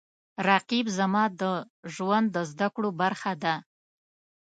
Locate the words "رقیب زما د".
0.47-1.43